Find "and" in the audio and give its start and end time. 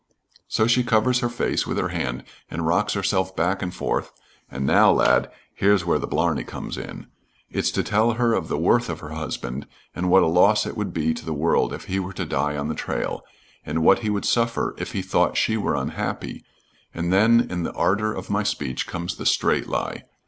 2.49-2.65, 3.61-3.71, 4.49-4.65, 9.95-10.09, 13.63-13.83, 16.95-17.13